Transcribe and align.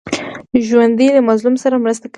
ژوندي 0.67 1.07
له 1.15 1.21
مظلوم 1.29 1.55
سره 1.63 1.75
مرسته 1.83 2.05
کوي 2.05 2.09